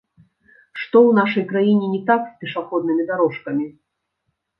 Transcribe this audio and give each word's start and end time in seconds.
Што 0.79 0.97
ў 1.01 1.11
нашай 1.19 1.45
краіне 1.51 1.85
не 1.91 1.99
так 2.09 2.21
з 2.29 2.33
пешаходнымі 2.39 3.03
дарожкамі? 3.11 3.67